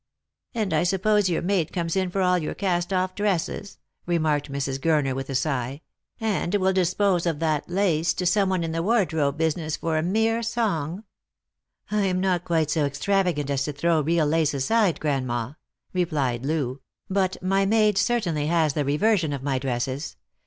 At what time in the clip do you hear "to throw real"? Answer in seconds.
13.65-14.25